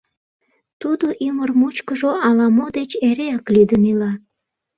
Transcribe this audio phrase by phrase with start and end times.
[0.81, 4.11] Тудо ӱмыр мучкыжо ала-мо деч эреак лӱдын ила.